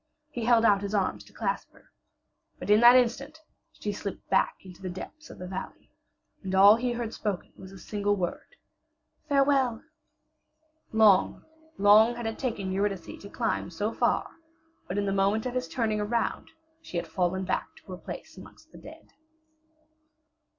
[0.31, 1.91] He held out his arms to clasp her.
[2.57, 3.37] But in that instant
[3.71, 5.91] she slipped back into the depths of the valley.
[6.41, 8.55] And all he heard spoken was a single word,
[9.29, 9.83] "Farewell!"
[10.91, 11.45] Long,
[11.77, 14.27] long had it taken Eurydice to climb so far,
[14.87, 16.49] but in the moment of his turning around
[16.81, 19.13] she had fallen back to her place amongst the dead.